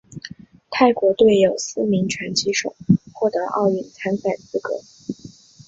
[0.71, 2.75] 泰国队有四名拳击手
[3.13, 4.73] 获得奥运参赛资格。